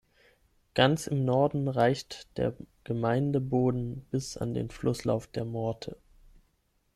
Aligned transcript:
Ganz 0.73 1.05
im 1.05 1.25
Norden 1.25 1.67
reicht 1.67 2.35
der 2.39 2.55
Gemeindeboden 2.85 4.03
bis 4.09 4.35
an 4.35 4.55
den 4.55 4.71
Flusslauf 4.71 5.27
der 5.27 5.45
Morte. 5.45 5.95